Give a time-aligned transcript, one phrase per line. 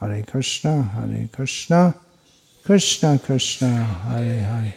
[0.00, 1.94] Hare Krishna, Hare Krishna,
[2.66, 3.68] Krishna Krishna,
[4.06, 4.74] Hare Hare.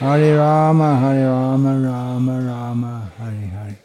[0.00, 3.76] Hare Rama, Hare Rama, Rama Rama, Hare Hare.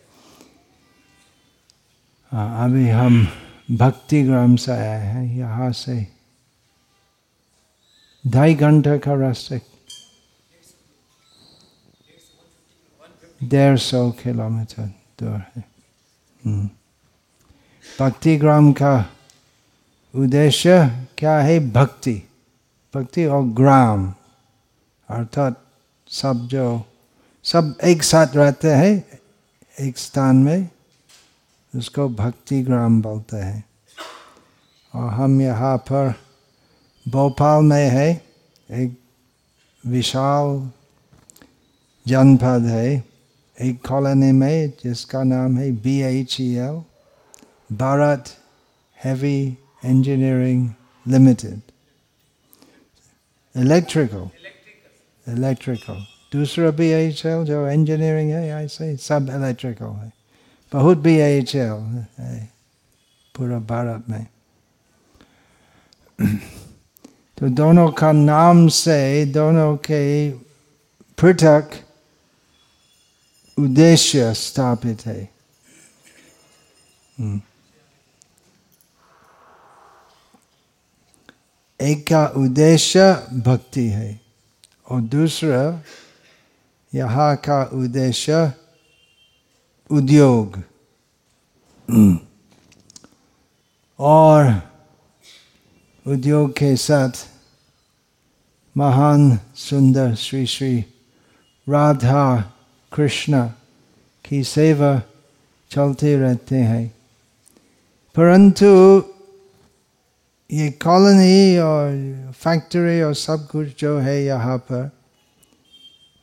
[2.31, 3.28] अभी हम
[3.71, 5.96] भक्ति ग्राम से आए हैं यहाँ से
[8.24, 9.62] ढाई घंटे का रास्ते
[13.44, 14.87] डेढ़ सौ किलोमीटर
[15.19, 15.63] दूर है
[17.99, 18.94] भक्ति ग्राम का
[20.16, 21.71] उद्देश्य क्या है?
[21.71, 22.23] भक्ति।
[22.95, 24.13] भक्ति और ग्राम,
[25.09, 25.61] अर्थात
[26.07, 26.83] सब जो,
[27.43, 29.20] सब एक साथ रहते हैं,
[29.79, 30.70] एक स्थान में,
[31.75, 33.65] उसको भक्ति ग्राम बोलते हैं।
[34.95, 36.13] और हम यहाँ पर
[37.07, 38.21] भोपाल में है,
[38.71, 38.99] एक
[39.85, 40.71] विशाल
[42.07, 43.03] जनपद है,
[43.61, 46.84] एक कॉलोनी में, जिसका नाम है B H E L
[47.75, 48.25] Bharat
[49.03, 50.70] Heavy Engineering
[51.05, 51.62] Limited
[53.55, 54.29] electrical
[55.27, 60.12] electrical दूसरा बी एच एल जो इंजीनियरिंग है ऐसे सब इलेक्ट्रिकल है
[60.71, 62.37] बहुत बी एच एल है
[63.35, 64.26] पूरा भारत में
[67.38, 70.04] तो दोनों का नाम से दोनों के
[71.18, 71.72] पृथक
[73.58, 75.30] उद्देश्य स्थापित है
[81.86, 84.22] एक का उद्देश्य भक्ति है
[84.89, 85.83] और दूसरा,
[86.95, 88.53] यहाँ का उद्देश्य
[89.91, 90.63] उद्योग।
[94.00, 94.61] और
[96.08, 97.11] उद्योग के साथ
[98.78, 100.80] महान सुंदर श्री श्री
[101.69, 102.53] राधा
[102.94, 103.50] कृष्ण
[104.25, 105.02] की सेवा
[105.69, 106.97] चलते रहते हैं।
[108.16, 109.02] परंतु
[110.52, 111.92] ये कॉलोनी और
[112.32, 114.90] फैक्ट्री और सब कुछ जो है यहाँ पर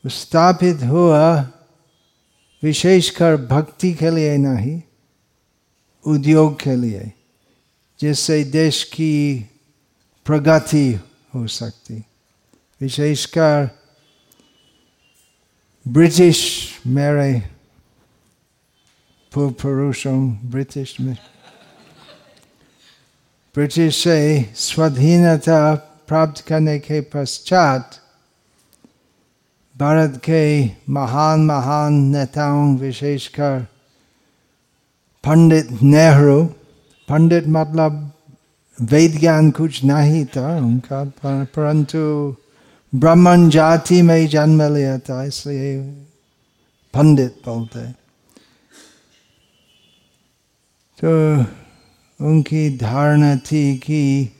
[0.09, 1.51] स्थापित हुआ
[2.63, 4.83] विशेषकर भक्ति के लिए नहीं,
[6.07, 7.13] उद्योग के लिए,
[8.01, 9.41] जिससे देश की
[10.27, 11.01] प्रगति
[11.35, 12.05] हो सकती।
[12.81, 13.71] विशेषकर
[15.89, 17.43] ब्रिटिश मेरे
[19.33, 21.17] पूर्व पुरुषों ब्रिटिश में
[23.55, 24.03] ब्रिटिश
[24.57, 25.75] स्वाधीनता
[26.09, 27.99] प्राप्त करने के पश्चात
[29.77, 30.43] भारत के
[30.93, 33.61] महान महान नेताओं, विशेषकर
[35.25, 36.45] पंडित नेहरू,
[37.09, 38.11] पंडित मतलब
[38.79, 42.01] वेद ज्ञान कुछ नहीं था उनका परंतु
[42.93, 45.81] ब्राह्मण जाति में जन्म लिया था, इसलिए
[46.95, 47.91] पंडित बोलते
[50.99, 51.13] तो
[52.23, 54.31] उनकी धारणा थी कि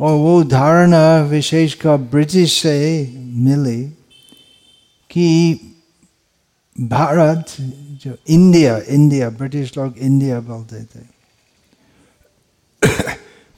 [0.00, 3.84] और वो धारणा विशेषकर ब्रिटिश से मिली
[5.10, 5.54] कि
[6.80, 7.46] भारत
[8.04, 11.04] जो इंडिया इंडिया, ब्रिटिश लोग इंडिया बोलते थे।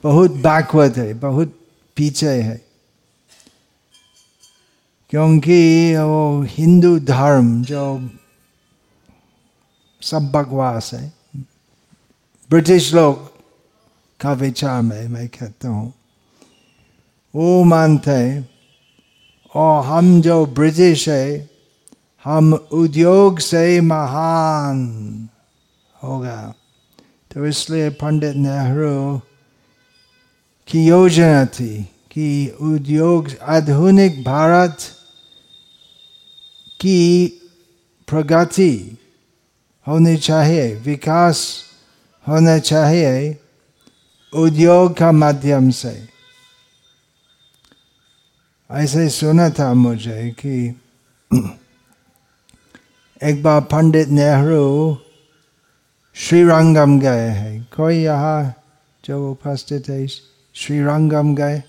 [0.03, 1.61] बहुत बैकवर्ड है, बहुत
[1.95, 2.65] पीछे है।
[5.09, 8.09] क्योंकि वो हिंदू धर्म जो
[10.01, 11.16] सब बकवास है
[12.49, 13.25] ब्रिटिश लोग
[14.19, 15.93] का विचार में मैं कहता हूँ
[17.33, 18.47] वो मानते हैं
[19.55, 21.49] और हम जो ब्रिटिश है
[22.25, 24.79] हम उद्योग से महान
[25.95, 26.39] होगा
[27.31, 29.17] तो इसलिए पंडित नेहरू
[30.67, 34.77] की योजना थी कि उद्योग आधुनिक भारत
[36.79, 37.27] की
[38.07, 38.73] प्रगति
[39.87, 41.45] होनी चाहिए विकास
[42.27, 43.39] होना चाहिए
[44.33, 46.07] उद्योग का माध्यम से।
[48.71, 50.81] ऐसे सुना था मुझे कि
[53.23, 54.97] एक बार पंडित नेहरू
[56.15, 58.63] श्रीरंगम गए हैं। कोई यहाँ
[59.05, 60.07] जो उपस्थित है
[60.55, 61.59] श्रीरंगम गए?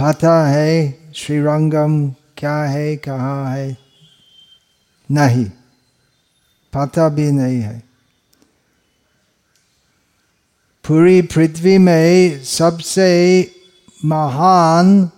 [0.00, 3.76] पता है श्रीरंगम क्या है, कहाँ है?
[5.10, 5.44] नहीं,
[6.72, 7.85] पता भी नहीं है।
[10.88, 13.08] पूरी पृथ्वी में सबसे
[14.04, 15.10] महान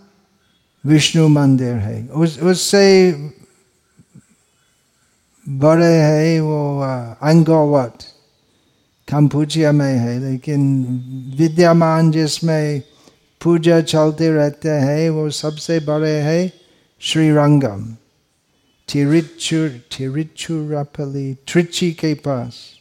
[0.87, 3.13] विष्णु मंदिर है। उस, उससे
[5.49, 6.81] बड़े है वो
[7.23, 7.93] अंगोवट
[9.09, 10.85] कंपूचिया में है, लेकिन
[11.39, 12.83] विद्यमान जिसमें
[13.45, 16.53] पूजा चलते रहते हैं, वो सबसे बड़े है
[17.01, 17.97] श्रीरंगम
[18.89, 22.78] तिरुचुर तिरुचुरापल्ली त्रिची के पास।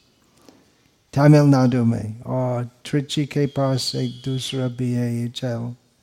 [1.17, 5.31] तमिलनाडु में और त्रिची के पास एक दूसरा बी एल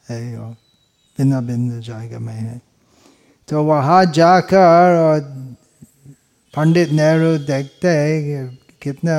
[0.07, 0.53] है और
[1.19, 2.61] भिन्न भिन्न जगह में है
[3.49, 5.21] तो वहाँ जाकर और
[6.55, 8.47] पंडित नेहरू देखते हैं
[8.83, 9.19] कितना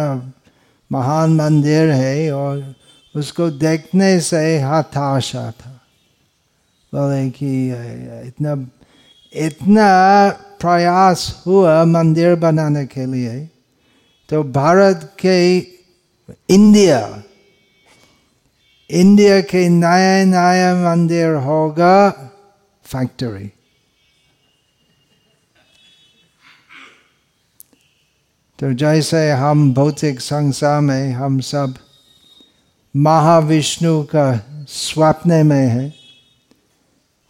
[0.92, 2.75] महान मंदिर है और
[3.15, 5.71] उसको देखने से हताशा था
[6.94, 7.51] बोले कि
[8.27, 8.53] इतना
[9.33, 9.88] इतना
[10.62, 13.38] प्रयास हुआ मंदिर बनाने के लिए
[14.30, 15.38] तो भारत के
[16.30, 17.00] इंडिया
[18.89, 21.95] इंडिया के नया नया मंदिर होगा
[22.86, 23.50] फैक्ट्री
[28.60, 31.74] तो जैसे हम भौतिक संसार में हम सब
[32.95, 34.31] महाविष्णु का
[34.69, 35.89] स्वप्न में है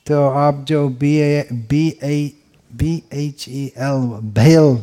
[0.07, 2.17] तो आप जो B A B A
[2.71, 4.05] B H E L
[4.37, 4.75] भेल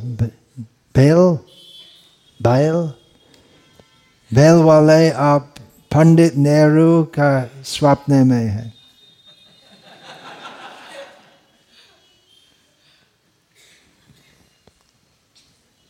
[0.94, 1.38] भेल
[2.40, 2.90] बैल
[4.32, 5.54] बैल वाले आप
[5.90, 7.30] पंडित नेहरू का
[7.64, 8.72] स्वप्न में है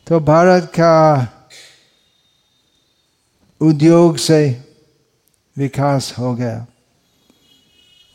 [0.07, 0.97] तो भारत का
[3.61, 4.41] उद्योग से
[5.57, 6.59] विकास हो गया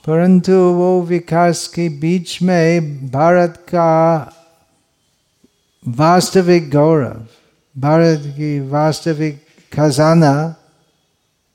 [0.05, 3.91] परंतु वो विकास के बीच में भारत का
[5.85, 7.27] वास्तविक गौरव
[7.77, 10.55] भारत की वास्तविक खजाना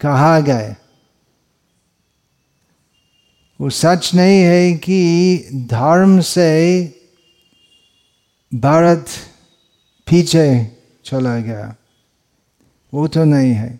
[0.01, 0.75] कहा गए?
[3.61, 6.85] वो सच नहीं है कि धर्म से
[8.55, 9.05] भारत
[10.09, 11.75] पीछे चला गया।
[12.93, 13.79] वो तो नहीं है।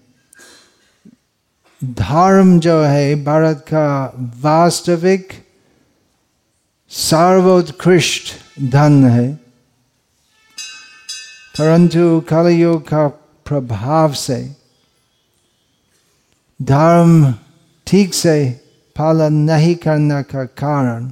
[1.83, 5.29] धर्म जो है, भारत का वास्तविक
[6.89, 9.33] सर्वोत्कृष्ट धन है।
[11.59, 14.39] परंतु कलयुग का प्रभाव से,
[16.59, 17.33] धर्म
[17.87, 18.35] ठीक से
[18.95, 21.11] पालन नहीं करने का कारण,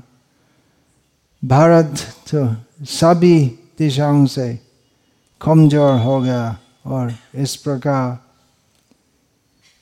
[1.43, 1.99] भारत
[2.29, 2.45] तो
[2.87, 3.39] सभी
[3.79, 4.47] दिशाओं से
[5.41, 8.19] कमज़ोर हो गया और इस प्रकार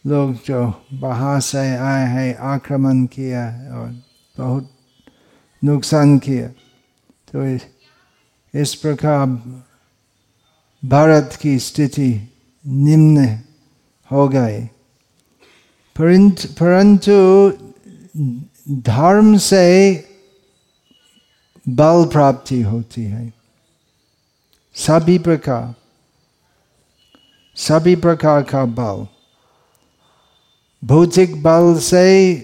[0.06, 3.90] लोग जो बाहर से आए हैं, आक्रमण किया और
[4.36, 4.70] बहुत
[5.62, 6.48] नुकसान किया।
[7.28, 7.44] तो
[8.54, 9.26] इस प्रकार
[10.84, 12.12] भारत की स्थिति
[12.70, 13.40] निम्न
[14.12, 14.70] हो गए।
[16.60, 17.50] परंतु
[18.70, 19.96] धर्म से
[21.70, 23.34] बल प्राप्ति होती है।
[24.76, 25.76] सभी प्रकार
[27.56, 29.08] सभी प्रकार का बल।
[30.88, 32.36] भौतिक बल से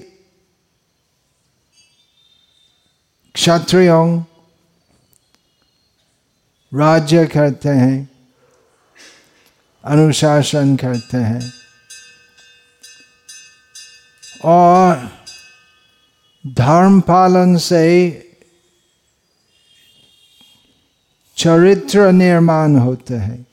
[3.34, 4.24] क्षत्रियों,
[6.74, 8.15] राज्य करते हैं।
[9.86, 11.42] अनुशासन करते हैं।
[14.46, 15.10] और
[16.44, 17.82] धर्म पालन से
[21.38, 23.46] चरित्र निर्माण होते हैं।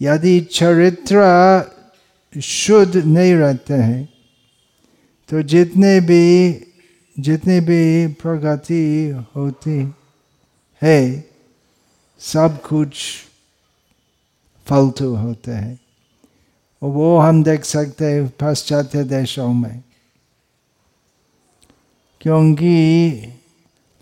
[0.00, 1.20] यदि चरित्र
[2.34, 4.08] शुद्ध नहीं रहते हैं
[5.28, 6.24] तो जितने भी
[7.16, 8.84] जितने भी प्रगति
[9.36, 9.78] होती
[10.82, 11.28] है,
[12.20, 12.94] सब कुछ
[14.66, 15.80] फालतू होते हैं।
[16.82, 19.82] वो हम देख सकते हैं पाश्चात्य देशों में।
[22.20, 23.12] क्योंकि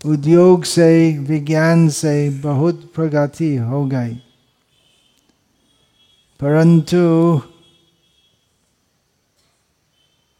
[0.05, 4.15] उद्योग से, विज्ञान से बहुत प्रगति हो गई।
[6.39, 7.41] परंतु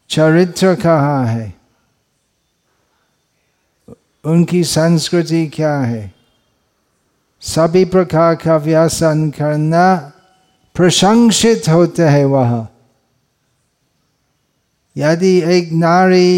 [0.10, 1.62] चरित्र कहाँ है?
[4.25, 6.21] उनकी संस्कृति क्या है?
[7.44, 9.96] सभी प्रकार का व्यसन करना
[10.76, 12.68] प्रशंसित होते हैं वह
[14.96, 16.30] यदि एक नारी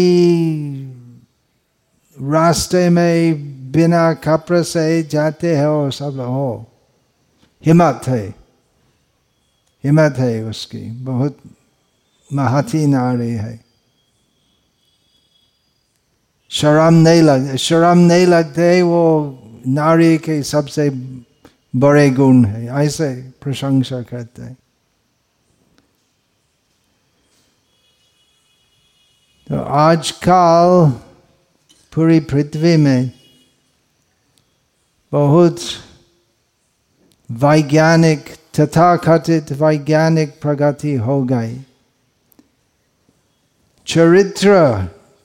[2.16, 6.50] रास्ते में बिना कपड़े से जाते हो सब हो
[7.64, 8.24] हिम्मत है
[9.84, 11.38] हिम्मत है उसकी बहुत
[12.30, 13.58] महती नारी है
[16.50, 19.04] शर्म नहीं लग शर्म नहीं लगते वो
[19.66, 20.90] नारी के सबसे
[21.76, 24.56] बड़े गुण है, ऐसे प्रशंसा करते हैं।
[29.48, 30.90] तो आजकल
[31.94, 33.10] पूरी पृथ्वी में
[35.12, 35.60] बहुत
[37.30, 38.24] वैज्ञानिक
[38.60, 41.64] तथा कथित वैज्ञानिक प्रगति हो गई।
[43.86, 44.48] चरित्र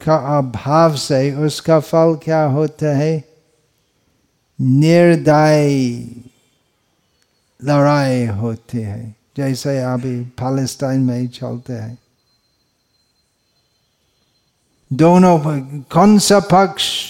[0.06, 3.29] का अभाव से उसका फल क्या होता है?
[4.62, 5.96] निर्दय
[7.64, 11.98] लड़ाई होती है, जैसे अभी पैलेस्टाइन में ही चलते हैं।
[14.94, 15.40] दोनों
[15.82, 17.10] कौन सा पक्ष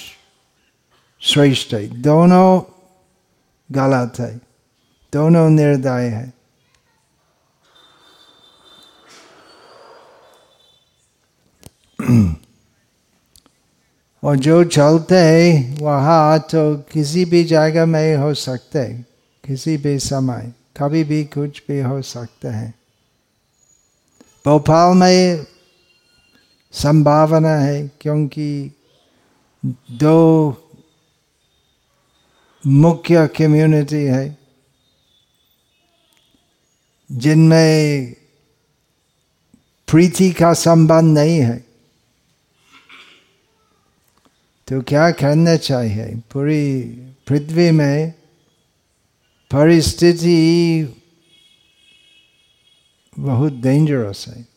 [1.22, 2.02] श्रेष्ठ है?
[2.02, 2.62] दोनों
[3.72, 4.42] गलत है,
[5.14, 6.34] दोनों निर्दय है।
[14.24, 15.16] और जो चलते
[15.80, 18.80] वहाँ तो किसी भी जगह में हो सकते
[19.44, 22.74] किसी भी समय, कभी भी कुछ भी हो सकते हैं।
[24.46, 25.46] भोपाल में
[26.72, 28.72] संभावना है, क्योंकि
[29.92, 30.50] दो
[32.68, 34.38] मुख्य कम्युनिटी है,
[37.12, 38.16] जिनमें
[39.88, 41.69] प्रीति का संबंध नहीं है।
[44.70, 46.16] तो क्या करना चाहिए?
[46.16, 46.82] पूरी
[47.28, 48.14] पृथ्वी में
[49.52, 50.40] परिस्थिति
[53.20, 54.48] बहुत डेंजरस है।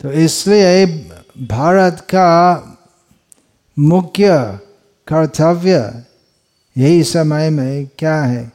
[0.00, 0.86] तो इसलिए
[1.38, 2.60] भारत का
[3.78, 4.28] मुख्य
[5.06, 6.04] कर्तव्य
[6.76, 8.52] यही समय में क्या है?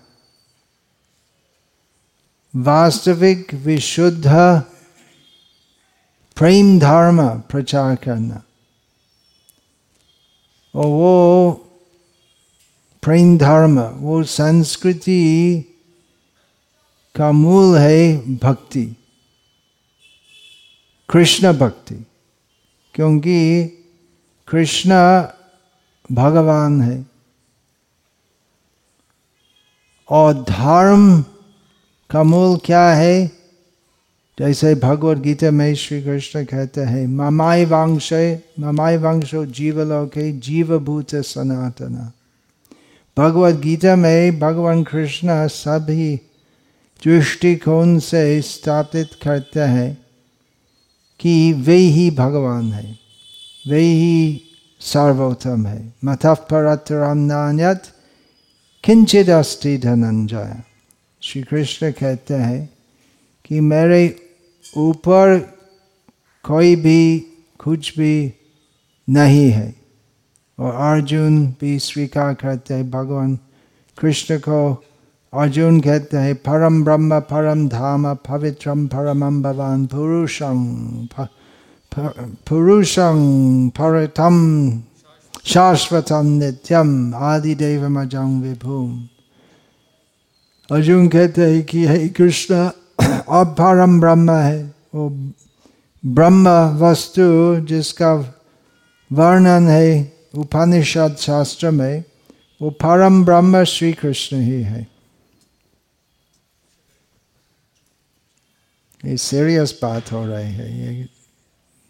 [2.56, 4.28] वास्तविक, विशुद्ध
[6.40, 7.18] प्रेम धर्म
[7.52, 8.42] प्रचार करना
[10.74, 11.52] और वो
[13.04, 15.20] प्रेम धर्म वो संस्कृति
[17.16, 18.84] का मूल है भक्ति
[21.10, 21.96] कृष्ण भक्ति
[22.96, 23.40] क्योंकि
[24.48, 24.92] कृष्ण
[26.10, 27.06] भगवान है
[30.10, 31.22] और धर्म
[32.10, 33.39] का मूल क्या है
[34.40, 38.12] जैसे भगवत गीता में श्री कृष्ण कहते हैं ममाय वंश
[38.60, 42.12] ममाई वंशो जीवलोके जीवभूत सनातना
[43.18, 46.16] भगवत गीता में भगवान कृष्ण सभी
[47.04, 49.98] दृष्टिकोण से स्थापित करते हैं
[51.20, 52.98] कि वे ही भगवान है
[53.66, 54.42] वे ही
[54.82, 57.92] सर्वोत्तम है मथ परतरम नान्यत
[58.84, 60.56] किंचित अस्ति धनंजय
[61.22, 62.70] श्री कृष्ण कहते हैं
[63.46, 64.08] कि मेरे
[64.78, 65.38] ऊपर
[66.44, 67.20] कोई भी,
[67.60, 68.34] कुछ भी
[69.10, 69.76] नहीं है।
[70.60, 73.40] और अर्जुन भी स्वीकार करते हैं, भगवान
[73.98, 74.84] कृष्ण को
[75.34, 81.06] अर्जुन कहते हैं, परम ब्रह्म, परम धाम, पवित्रम, परम भगवान पुरुषं
[82.48, 84.38] पुरुषं परतम
[85.46, 89.08] शाश्वतम नित्यम आदिदेव मजंग विभूम।
[90.72, 92.70] अर्जुन कहते हैं कि हे कृष्ण
[93.30, 95.10] अब परम ब्रह्म है। वो
[96.06, 98.14] ब्रह्म वस्तु जिसका
[99.12, 102.04] वर्णन है, उपनिषद शास्त्र में,
[102.62, 104.88] वो परम ब्रह्म श्री कृष्ण ही है।
[109.06, 111.10] ये सीरियस बात हो रही है। ये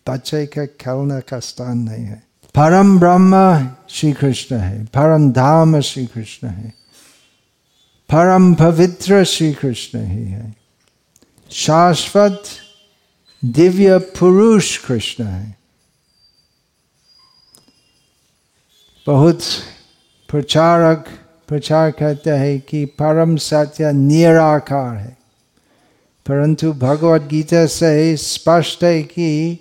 [0.10, 2.24] बच्चे का खेलने का स्थान नहीं है।
[2.56, 6.70] परम ब्रह्म श्री कृष्ण है। परम धाम श्री कृष्ण है।
[8.10, 10.59] परम पवित्र श्री कृष्ण ही है।
[11.51, 12.44] शाश्वत
[13.46, 15.56] दिव्य पुरुष कृष्ण है
[19.08, 19.41] बहुत
[20.29, 21.06] प्रचारक
[21.48, 25.18] प्रचार करते हैं कि परम सत्य निराकार है
[26.25, 29.56] परंतु भगवत गीता से स्पष्ट है कि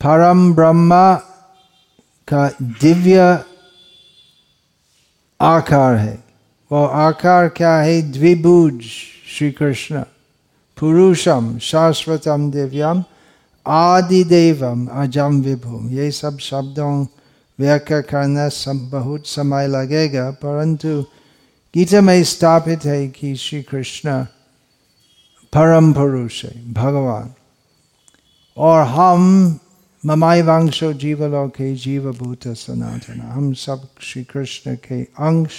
[0.00, 1.14] परम ब्रह्मा
[2.28, 3.44] का दिव्य
[5.40, 6.24] आकार है
[6.70, 8.82] वो आकार क्या है द्विभुज
[9.28, 10.02] श्री कृष्ण
[10.78, 13.02] पुरुषम शाश्वतम दिव्यम
[13.66, 17.06] आदिदेवम अजम विभुम ये सब शब्दों
[17.58, 21.00] व्याख्या करना सब बहुत समय लगेगा, परंतु
[21.74, 24.22] गीता में स्थापित है कि श्री कृष्ण
[25.52, 27.32] परम पुरुष है, भगवान।
[28.56, 29.58] और हम
[30.04, 35.52] ममाई वंशो जीवलोके जीवभूत सनातन, हम सब श्री कृष्ण के अंश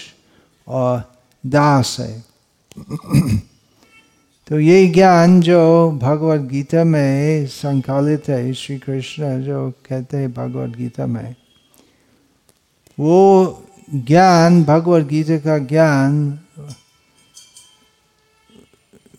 [0.67, 1.03] और
[1.43, 2.23] दास है।
[4.47, 10.75] तो ये ज्ञान जो भगवत गीता में संकलित है, श्री कृष्ण जो कहते हैं भगवत
[10.77, 11.35] गीता में,
[12.97, 13.63] वो
[13.93, 16.39] ज्ञान, भगवत गीता का ज्ञान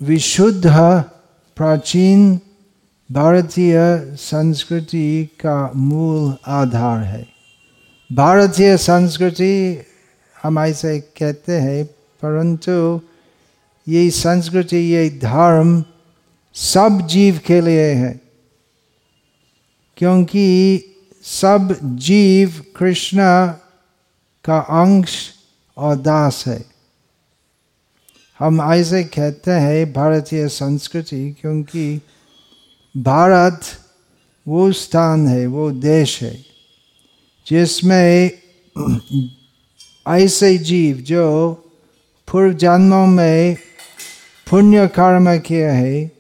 [0.01, 0.67] विशुद्ध
[1.57, 2.39] प्राचीन
[3.11, 3.77] भारतीय
[4.17, 7.27] संस्कृति का मूल आधार है।
[8.11, 9.85] भारतीय संस्कृति
[10.37, 11.85] हम ऐसे कहते हैं,
[12.23, 13.01] परंतु
[13.89, 15.85] ये संस्कृति, ये धर्म
[16.55, 18.21] सब जीव के लिए है।
[19.97, 20.85] क्योंकि
[21.23, 23.19] सब जीव कृष्ण
[24.45, 25.31] का अंश
[25.77, 26.65] और दास है।
[28.39, 32.03] हम ऐसे कहते हैं भारतीय संस्कृति क्योंकि
[32.97, 33.61] भारत
[34.49, 36.45] वो स्थान है, वो देश है,
[37.47, 38.31] जिसमें
[40.09, 41.53] ऐसे जीव जो
[42.29, 43.57] पूर्व जन्मों में
[44.51, 46.13] पुण्य कर्म किया है।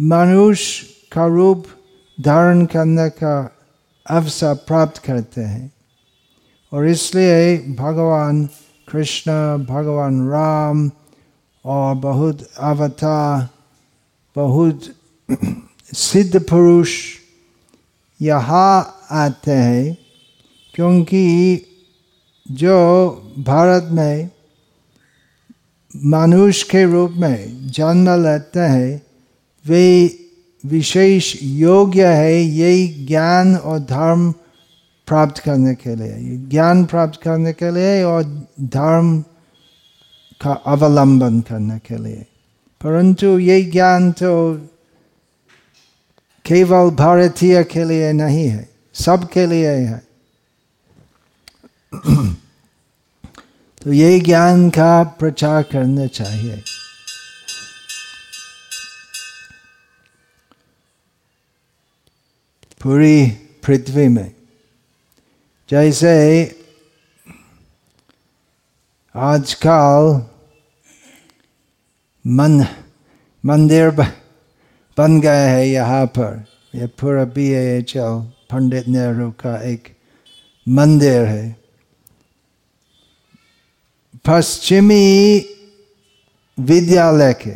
[0.00, 1.66] मनुष्य का रूप
[2.20, 3.56] धारण करने का
[4.10, 5.72] अवसर प्राप्त करते हैं।
[6.72, 8.48] और इसलिए भगवान
[8.88, 9.30] कृष्ण,
[9.64, 10.90] भगवान राम
[11.64, 13.48] और बहुत अवतार,
[14.36, 14.80] बहुत
[15.94, 16.90] सिद्ध पुरुष
[18.22, 19.98] यहाँ आते हैं।
[20.74, 21.60] क्योंकि
[22.50, 24.30] जो भारत में
[25.96, 29.02] मनुष्य के रूप में जन्म लेते हैं,
[29.66, 30.10] वे
[30.66, 34.32] विशेष योग्य है यही ज्ञान और धर्म
[35.06, 38.24] प्राप्त करने के लिए। ज्ञान प्राप्त करने के लिए और
[38.60, 39.20] धर्म
[40.40, 42.26] का अवलंबन करने के लिए।
[42.80, 44.54] परंतु ये ज्ञान तो
[46.44, 50.02] केवल भारतीय के लिए नहीं है, सब के लिए है।
[53.84, 56.56] तो ये ज्ञान का प्रचार करना चाहिए।
[62.80, 63.26] पूरी
[63.64, 64.30] पृथ्वी में,
[65.68, 66.12] जैसे
[69.14, 70.08] आजकल
[72.24, 72.64] मन,
[73.44, 73.90] मंदिर
[74.98, 79.94] बन गए है यहाँ पर। यह पूरा B H L Pandit Nehru का एक
[80.66, 81.63] मंदिर है।
[84.24, 85.38] पश्चिमी
[86.58, 87.52] विद्यालय के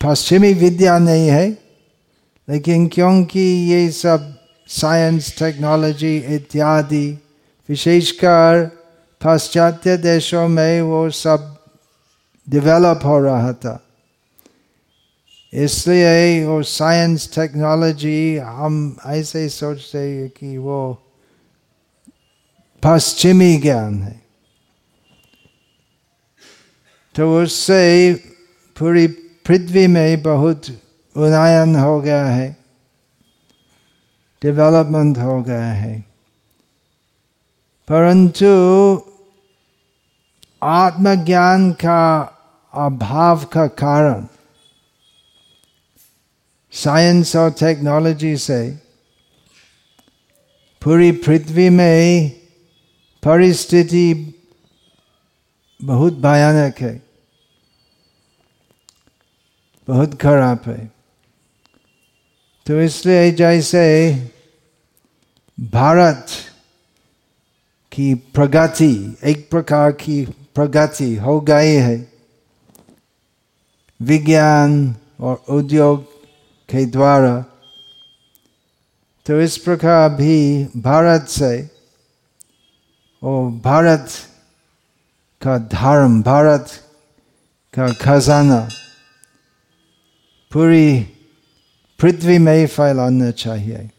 [0.00, 1.48] पश्चिमी विद्या नहीं है,
[2.48, 4.32] लेकिन क्योंकि ये सब
[4.68, 7.06] साइंस टेक्नोलॉजी इत्यादि
[7.68, 8.64] विशेषकर
[9.20, 11.56] पाश्चात्य देशों में वो सब
[12.48, 13.80] डेवलप हो रहा था,
[15.52, 20.78] इसलिए वो साइंस टेक्नोलॉजी हम ऐसे ही सोचते हैं कि वो
[22.86, 24.22] पश्चिमी ज्ञान है।
[27.14, 28.14] तो उससे
[28.78, 29.06] पूरी
[29.46, 30.66] पृथ्वी में बहुत
[31.16, 32.56] उन्नयन हो गया है
[34.42, 36.00] डेवलपमेंट हो गया है।
[37.88, 38.46] परंतु
[40.62, 42.20] आत्मज्ञान का
[42.74, 44.26] अभाव का कारण
[46.72, 48.78] साइंस और टेक्नोलॉजी से
[50.82, 52.32] पूरी पृथ्वी में
[53.26, 54.34] परिस्थिति
[55.82, 57.02] बहुत भयानक है।
[59.88, 60.92] बहुत खराब है।
[62.66, 64.14] तो इसलिए जैसे
[65.60, 66.26] भारत
[67.92, 72.12] की प्रगति, एक प्रकार की प्रगति हो गई है।
[74.02, 76.04] विज्ञान और उद्योग
[76.68, 77.44] के द्वारा।
[79.26, 81.75] तो इस प्रकार भी भारत से
[83.22, 84.08] और भारत
[85.42, 86.66] का धर्म, भारत
[87.74, 88.68] का खजाना
[90.52, 91.06] पूरी
[92.00, 93.90] पृथ्वी में ही फैलाना चाहिए।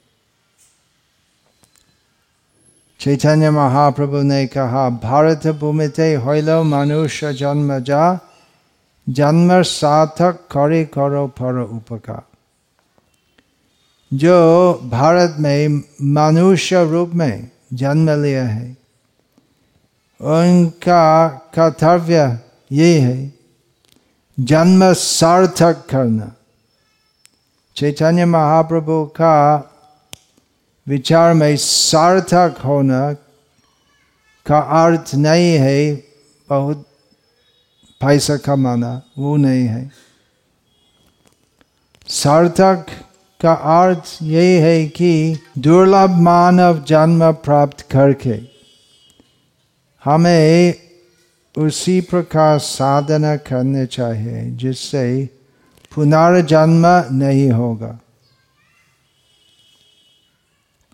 [3.00, 8.20] चैतन्य महाप्रभु ने कहा, भारत भूमि थे होलो मनुष्य जन्म जा
[9.10, 12.24] जन्म सार्थक करे करो पर उपकार।
[14.14, 18.77] जो भारत में मनुष्य रूप में जन्म लिया है
[20.22, 22.40] उनका कर्तव्य
[22.72, 23.34] ये है
[24.40, 26.36] जन्म सार्थक करना।
[27.76, 29.58] चैतन्य महाप्रभु का
[30.88, 33.14] विचार में सार्थक होना
[34.46, 35.96] का अर्थ नहीं है,
[36.50, 36.86] बहुत
[38.02, 39.92] पैसा कमाना, वो नहीं है।
[42.08, 42.86] सार्थक
[43.42, 48.57] का अर्थ यही है कि दुर्लभ मानव जन्म प्राप्त करके
[50.04, 50.74] हमें
[51.56, 55.30] उसी प्रकार साधना करने चाहिए, जिससे
[55.92, 57.98] पुनर्जन्म नहीं होगा।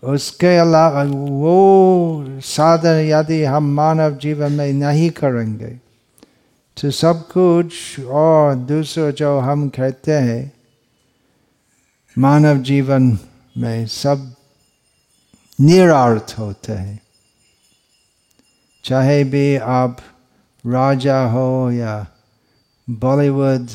[0.02, 5.70] उसके अलावा वो साधन यदि हम मानव जीवन में नहीं करेंगे
[6.76, 10.52] तो सब कुछ और दूसरा जो हम कहते हैं,
[12.16, 13.18] मानव जीवन
[13.56, 14.34] में सब
[15.58, 16.98] निरार्थ होते हैं।
[18.84, 19.96] चाहे भी आप
[20.66, 22.06] राजा हो या
[22.90, 23.68] बॉलीवुड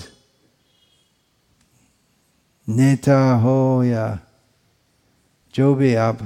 [2.69, 4.19] नेता हो या
[5.55, 6.19] जो भी आप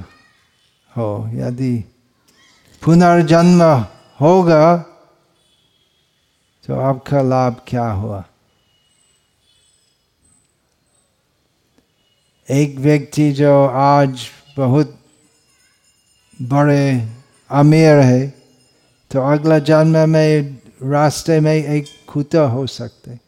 [0.96, 1.84] हो, यदि
[2.84, 3.62] पुनर्जन्म
[4.20, 4.76] होगा
[6.66, 8.24] तो आपका लाभ क्या हुआ?
[12.50, 15.00] एक व्यक्ति जो आज बहुत
[16.42, 17.08] बड़े
[17.50, 18.43] अमीर है
[19.10, 23.18] तो अगला जन्म में रास्ते में एक खूता हो सकते।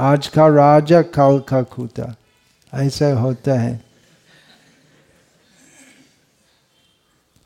[0.00, 2.16] आज का राजा कल का खूता
[2.74, 3.84] ऐसा होता है।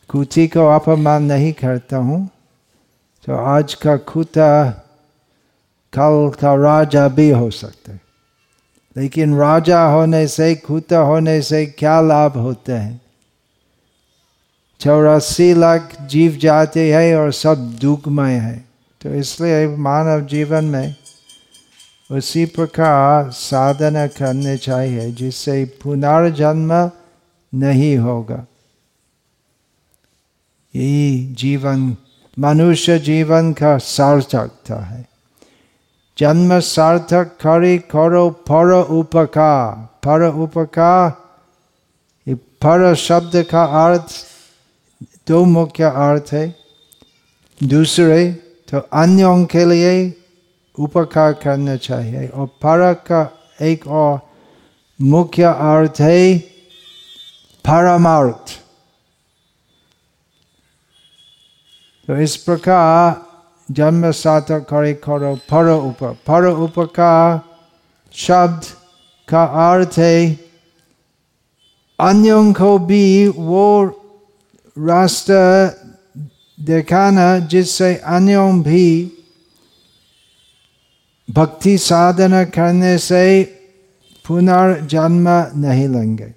[0.08, 2.28] कुची को अपमान नहीं करता हूँ।
[3.26, 4.70] तो आज का खूता
[5.92, 7.98] कल का राजा भी हो सकता।
[8.96, 13.00] लेकिन राजा होने से खूता होने से क्या लाभ होते हैं?
[14.80, 18.64] चौरासी लाख जीव जाते हैं और सब दुखमय है।
[19.02, 20.96] तो इसलिए मानव जीवन में
[22.10, 26.90] उसी प्रकार साधना करने चाहिए, जिससे पुनर्जन्म
[27.54, 28.46] नहीं होगा।
[30.76, 31.96] यही जीवन,
[32.38, 35.08] मनुष्य जीवन का सार्थकता है।
[36.18, 41.10] जन्म सार्थक करी करो पर उपकार। पर उपकार
[42.34, 44.27] पर शब्द का अर्थ
[45.28, 46.46] दो मुख्य अर्थ है।
[47.60, 48.30] दूसरे
[48.68, 49.92] तो अन्यों के लिए
[50.78, 53.22] उपकार करना चाहिए। और पर का
[53.62, 54.20] एक और
[55.00, 56.38] मुख्य अर्थ है
[57.64, 58.56] परमार्थ।
[62.08, 63.26] तो इस प्रकार
[63.68, 67.40] जन्म सात करे करो पर उप पर उपकार
[68.14, 68.64] शब्द
[69.28, 70.32] का अर्थ है,
[71.98, 73.64] अन्यों को भी वो
[74.78, 75.68] रास्ता
[76.60, 79.12] दिखाना जिससे अन्यों भी
[81.30, 83.44] भक्ति साधना करने से
[84.26, 86.34] पुनर्जन्म नहीं लेंगे।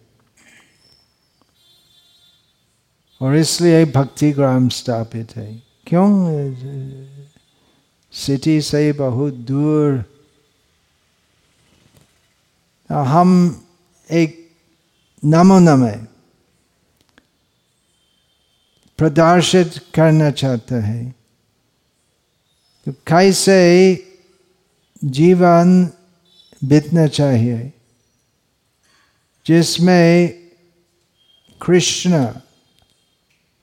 [3.22, 6.28] और इसलिए भक्ति ग्राम स्थापित है। क्यों?
[8.12, 10.06] सिटी से बहुत दूर।
[12.92, 13.62] हम
[14.12, 14.52] एक
[15.26, 16.08] नमूना में
[19.02, 21.16] प्रदर्शित करना चाहते हैं।
[22.86, 23.96] तो कैसे
[25.04, 25.90] जीवन
[26.64, 27.74] बीतना चाहिए?
[29.48, 30.30] जिसमें
[31.62, 32.28] कृष्ण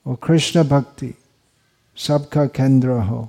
[0.06, 1.14] और कृष्ण भक्ति
[1.96, 3.28] सबका केंद्र हो।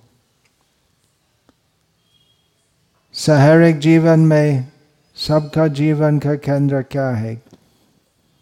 [3.14, 4.72] शहरिक जीवन में
[5.16, 7.36] सबका जीवन का केंद्र क्या है?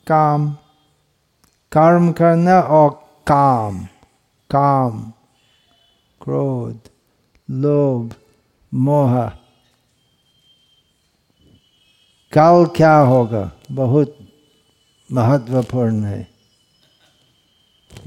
[0.08, 0.52] काम।
[1.72, 3.86] कर्म करना और काम
[4.52, 5.14] काम,
[6.22, 6.80] क्रोध,
[7.52, 8.16] लोभ,
[8.74, 9.30] मोह।
[12.38, 13.52] कल क्या होगा?
[13.72, 14.20] बहुत
[15.12, 16.28] महत्वपूर्ण है।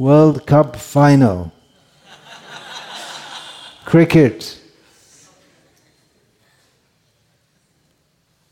[0.01, 1.51] वर्ल्ड कप फाइनल
[3.91, 4.41] क्रिकेट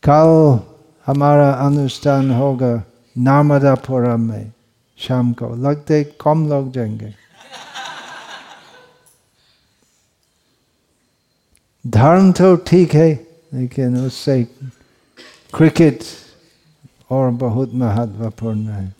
[0.08, 0.60] कल
[1.06, 2.84] हमारा अनुष्ठान होगा
[3.18, 4.52] नर्मदापुरम में।
[4.98, 7.14] शाम को। लगते कम लोग जाएँगे।
[11.86, 13.08] धर्म तो ठीक है,
[13.54, 14.42] लेकिन उससे
[15.54, 16.00] क्रिकेट
[17.10, 18.94] और बहुत महत्वपूर्ण है।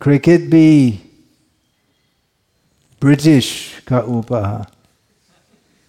[0.00, 0.90] क्रिकेट भी
[3.02, 3.50] ब्रिटिश
[3.88, 4.66] का उपहार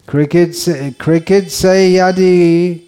[0.08, 2.87] क्रिकेट से क्रिकेट से यदि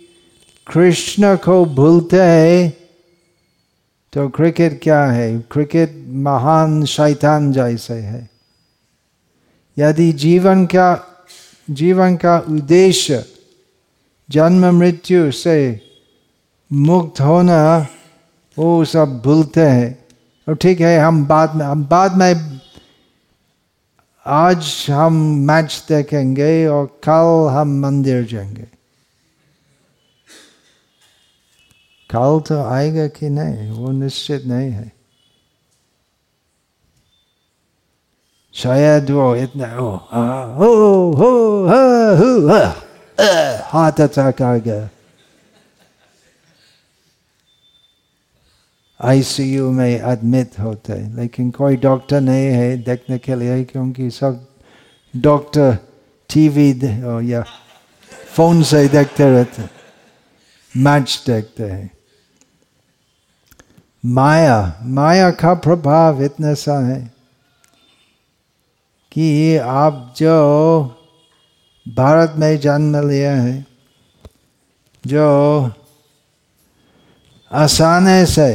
[0.70, 2.76] कृष्ण को भूलते हैं
[4.12, 5.38] तो क्रिकेट क्या है?
[5.38, 8.30] क्रिकेट महान शैतान जैसे है।
[9.78, 11.06] यदि जीवन का
[11.70, 13.24] जीवन का उद्देश्य
[14.30, 15.80] जन्म मृत्यु से
[16.72, 17.86] मुक्त होना,
[18.58, 20.04] वो सब भूलते हैं।
[20.48, 22.60] और ठीक है, हम बाद में, हम बाद में
[24.26, 28.79] आज हम मैच देखेंगे और कल हम मंदिर जाएँगे।
[32.10, 34.90] काल तो आएगा कि नहीं वो निश्चित नहीं है
[38.54, 39.90] शायद वो इतना ओ
[40.58, 40.70] हो
[41.16, 41.30] हो
[42.20, 42.30] हो
[43.70, 44.88] हाथ अटैक आ गया
[49.00, 54.46] आईसीयू में एडमिट होते हैं लेकिन कोई डॉक्टर नहीं है देखने के लिए क्योंकि सब
[55.14, 55.76] डॉक्टर
[56.30, 56.70] टीवी
[57.30, 57.42] या
[58.34, 59.68] फ़ोन से देखते रहते
[60.74, 61.90] मैच देखते हैं
[64.04, 67.00] माया माया का प्रभाव इतना सा है
[69.12, 70.36] कि आप जो
[71.86, 73.66] भारत में जन्म लिया है,
[75.04, 75.70] जो
[77.50, 78.50] आसानी से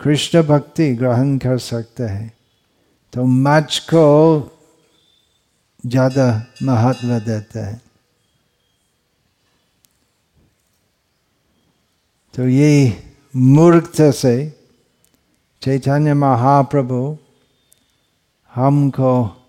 [0.00, 2.32] कृष्ण भक्ति ग्रहण कर सकते हैं
[3.12, 4.06] तो मच को
[5.84, 6.26] ज़्यादा
[6.62, 7.80] महत्व देते हैं।
[12.34, 13.03] तो ये
[13.36, 14.60] मूर्खता से
[15.62, 17.18] चैतन्य महाप्रभु
[18.54, 19.42] हमको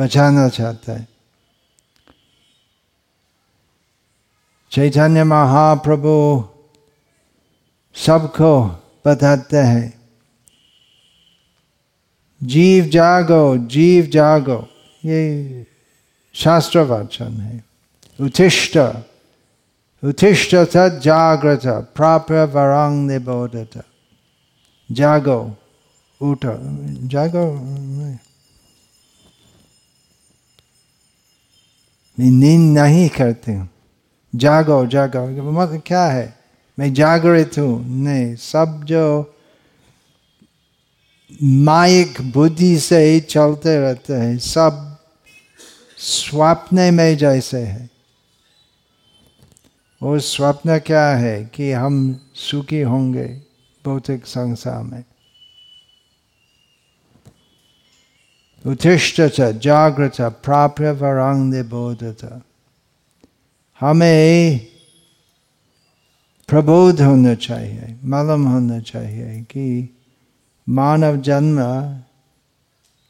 [0.00, 1.08] बचाना चाहता है।
[4.70, 6.44] चैतन्य महाप्रभु
[7.94, 8.64] सबको
[9.06, 10.02] बताते हैं।
[12.42, 14.68] जीव जागो जीव जागो,
[15.04, 15.66] ये
[16.32, 17.64] शास्त्र वाचन है।
[18.20, 18.78] उत्तिष्ठ।
[20.02, 23.82] जागृत प्राप्य वरंग निबोधत
[24.90, 25.38] जागो
[26.20, 26.46] उठ
[27.12, 28.18] जागो मैं
[32.18, 33.68] नींद नहीं करती हूँ
[34.32, 36.34] जागो जागो मतलब क्या है
[36.78, 39.04] मैं जागृत हूँ नहीं सब जो
[41.42, 44.88] माइक बुद्धि से ही चलते रहते हैं सब
[45.98, 47.91] स्वप्न में जैसे है
[50.02, 53.42] वो स्वप्न क्या है कि हम सुखी होंगे
[53.84, 55.04] भौतिक संसार में?
[58.66, 62.42] उत्तिष्ठ जागृत प्राप्य वरांग निबोधत।
[63.80, 64.60] हमें
[66.48, 69.96] प्रबोध होना चाहिए, मालूम होना चाहिए कि
[70.68, 71.58] मानव जन्म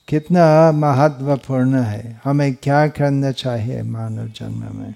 [0.08, 4.94] कितना महत्वपूर्ण है। हमें क्या करना चाहिए मानव जन्म में?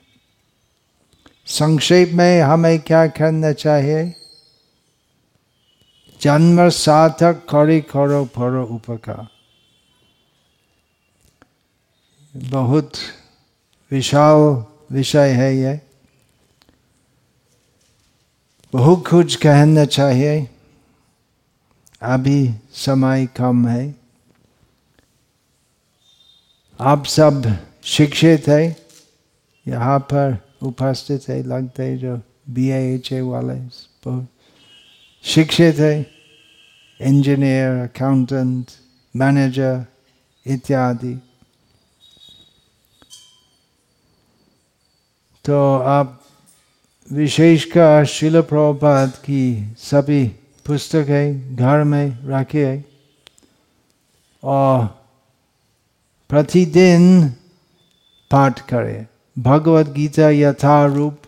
[1.46, 4.14] संक्षेप में हमें क्या करना चाहिए?
[6.20, 9.28] जन्म सार्थक करी करो फरो उपकार।
[12.37, 12.92] बहुत
[13.90, 15.80] विशाल विषय है ये।
[18.72, 20.50] बहुत कुछ कहना चाहिए।
[22.02, 23.94] अभी समय कम है।
[26.80, 28.87] आप सब शिक्षित है।
[29.68, 32.16] यहाँ पर उपस्थित है, लगते है जो
[32.51, 33.59] बी आई एच ए वाले
[35.25, 35.95] शिक्षित है
[37.01, 38.71] इंजीनियर अकाउंटेंट
[39.14, 39.85] मैनेजर
[40.47, 41.14] इत्यादि।
[45.45, 46.21] तो आप
[47.11, 50.27] विशेषकर शिल प्रभात की सभी
[50.66, 52.85] पुस्तकें घर में रखिए
[54.42, 54.87] और
[56.31, 57.29] प्रतिदिन
[58.31, 61.22] पाठ करें। भगवत गीता यथारूप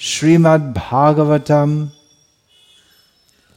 [0.00, 1.72] श्रीमद् भागवतम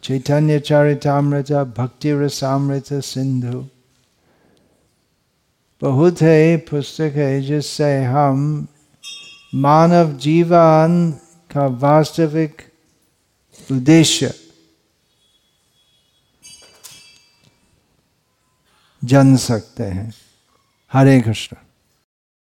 [0.04, 3.66] चैतन्य चरितमृत भक्ति रसामृत सिंधु
[5.82, 8.68] बहुत है पुस्तक है जिससे हम
[9.58, 11.12] मानव जीवन
[11.50, 12.62] का वास्तविक
[13.70, 14.34] उद्देश्य
[19.02, 20.14] जन सकते हैं
[20.92, 21.58] हरे कृष्ण